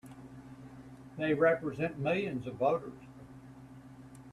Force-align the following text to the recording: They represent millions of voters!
They 1.19 1.35
represent 1.35 1.99
millions 1.99 2.47
of 2.47 2.55
voters! 2.55 3.03